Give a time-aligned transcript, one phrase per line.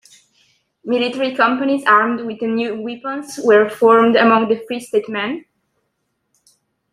[0.83, 5.45] Military companies armed with the new weapons wer formed among the free-state men.